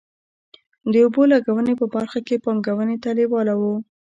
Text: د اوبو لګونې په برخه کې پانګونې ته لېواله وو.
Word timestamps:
د 0.91 0.93
اوبو 1.05 1.23
لګونې 1.33 1.73
په 1.81 1.85
برخه 1.95 2.19
کې 2.27 2.41
پانګونې 2.43 2.97
ته 3.03 3.09
لېواله 3.17 3.53
وو. 3.61 3.73